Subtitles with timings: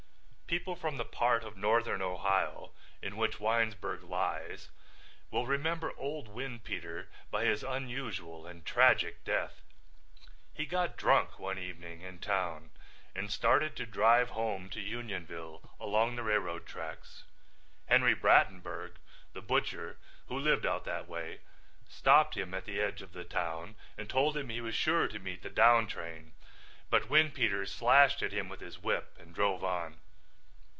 [0.59, 4.67] People from the part of Northern Ohio in which Winesburg lies
[5.29, 9.61] will remember old Windpeter by his unusual and tragic death.
[10.53, 12.71] He got drunk one evening in town
[13.15, 17.23] and started to drive home to Unionville along the railroad tracks.
[17.87, 18.95] Henry Brattenburg,
[19.31, 21.39] the butcher, who lived out that way,
[21.87, 25.17] stopped him at the edge of the town and told him he was sure to
[25.17, 26.33] meet the down train
[26.89, 30.01] but Windpeter slashed at him with his whip and drove on.